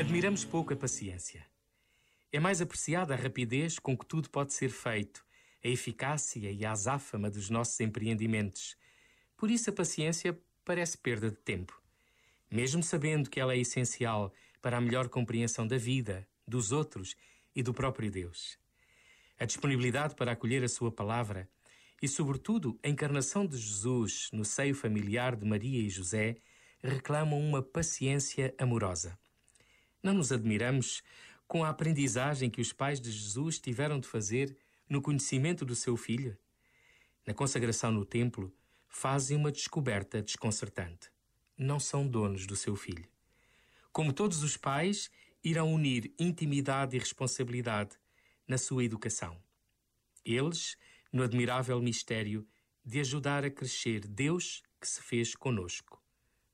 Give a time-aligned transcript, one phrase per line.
[0.00, 1.46] Admiramos pouco a paciência.
[2.32, 5.22] É mais apreciada a rapidez com que tudo pode ser feito,
[5.62, 8.78] a eficácia e a azáfama dos nossos empreendimentos.
[9.36, 11.78] Por isso a paciência parece perda de tempo.
[12.50, 14.32] Mesmo sabendo que ela é essencial
[14.62, 17.14] para a melhor compreensão da vida, dos outros
[17.54, 18.58] e do próprio Deus.
[19.38, 21.46] A disponibilidade para acolher a sua palavra
[22.00, 26.38] e, sobretudo, a encarnação de Jesus no seio familiar de Maria e José
[26.82, 29.18] reclamam uma paciência amorosa.
[30.02, 31.02] Não nos admiramos
[31.46, 34.56] com a aprendizagem que os pais de Jesus tiveram de fazer
[34.88, 36.38] no conhecimento do seu filho?
[37.26, 38.52] Na consagração no templo,
[38.88, 41.10] fazem uma descoberta desconcertante.
[41.56, 43.06] Não são donos do seu filho.
[43.92, 45.10] Como todos os pais,
[45.44, 47.96] irão unir intimidade e responsabilidade
[48.48, 49.36] na sua educação.
[50.24, 50.78] Eles,
[51.12, 52.46] no admirável mistério
[52.84, 56.02] de ajudar a crescer Deus que se fez conosco.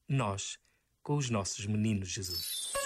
[0.08, 0.58] Nós,
[1.00, 2.85] com os nossos meninos Jesus.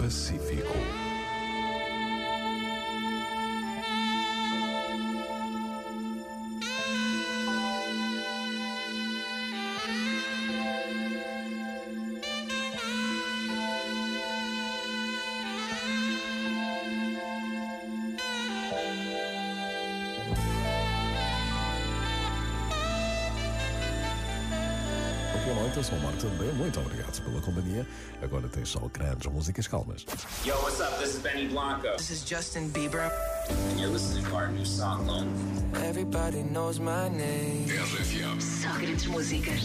[0.00, 1.09] Pacífico.
[25.44, 26.52] Boa noite, eu sou o Marco também.
[26.52, 27.86] Muito obrigado pela companhia.
[28.22, 30.04] Agora tem só grandes músicas calmas.
[30.44, 30.98] Yo, what's up?
[30.98, 31.96] This is Benny Blanco.
[31.96, 33.10] This is Justin Bieber.
[33.48, 35.30] And you're listening to our new song, Lonely.
[35.86, 37.66] Everybody knows my name.
[37.68, 38.40] RFM.
[38.40, 39.62] Só grandes músicas.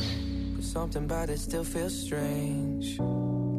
[0.56, 2.97] But something about it still feels strange.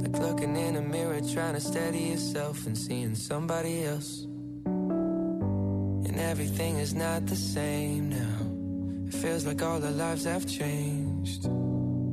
[0.00, 4.26] Like looking in a mirror, trying to steady yourself and seeing somebody else.
[4.64, 9.06] And everything is not the same now.
[9.06, 11.46] It feels like all our lives have changed.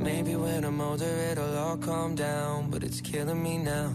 [0.04, 3.88] Maybe when I'm older, it'll all calm down, but it's killing me now.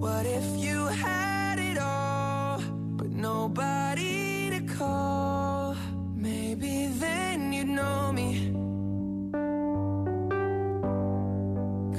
[0.00, 2.62] What if you had it all,
[2.96, 5.76] but nobody to call?
[6.16, 8.50] Maybe then you'd know me.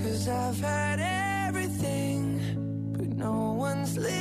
[0.02, 1.00] Cause I've had
[1.48, 4.21] everything, but no one's listening.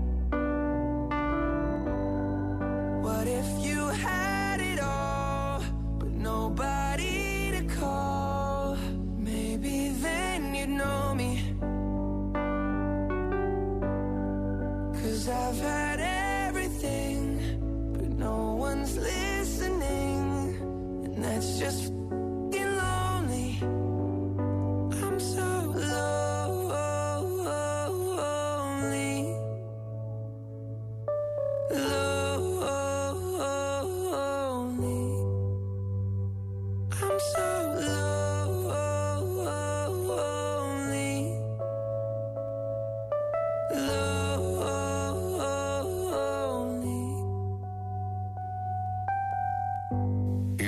[21.41, 21.91] it's just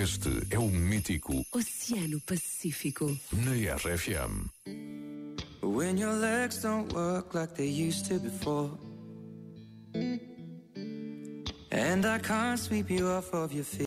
[0.03, 3.17] Este é o mítico Oceano Pacífico.
[3.31, 4.49] na RFM.
[5.61, 8.69] When your legs don't work like they used to before.
[11.71, 13.81] And I can't sweep you off of your feet.